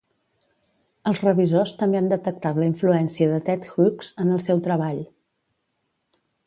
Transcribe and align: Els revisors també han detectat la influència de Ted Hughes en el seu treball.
Els 1.11 1.19
revisors 1.25 1.75
també 1.83 1.99
han 1.99 2.09
detectat 2.13 2.59
la 2.63 2.67
influència 2.71 3.29
de 3.35 3.39
Ted 3.51 3.69
Hughes 3.75 4.13
en 4.27 4.35
el 4.39 4.45
seu 4.49 4.67
treball. 4.71 5.03